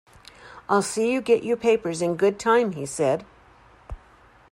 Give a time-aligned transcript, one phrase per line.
[0.67, 3.23] “I'll see you get your papers in good time,” he said.